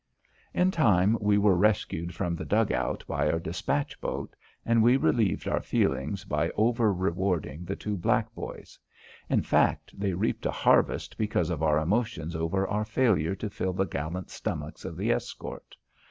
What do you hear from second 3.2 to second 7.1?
our despatch boat, and we relieved our feelings by over